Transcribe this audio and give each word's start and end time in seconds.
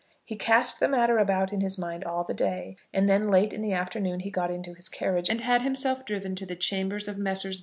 He 0.25 0.35
cast 0.35 0.79
the 0.79 0.87
matter 0.87 1.19
about 1.19 1.53
in 1.53 1.61
his 1.61 1.77
mind 1.77 2.03
all 2.03 2.23
the 2.23 2.33
day; 2.33 2.75
and 2.91 3.07
then, 3.07 3.29
late 3.29 3.53
in 3.53 3.61
the 3.61 3.73
afternoon, 3.73 4.21
he 4.21 4.31
got 4.31 4.49
into 4.49 4.73
his 4.73 4.89
carriage, 4.89 5.29
and 5.29 5.41
had 5.41 5.61
himself 5.61 6.05
driven 6.05 6.33
to 6.37 6.45
the 6.47 6.55
chambers 6.55 7.07
of 7.07 7.19
Messrs. 7.19 7.59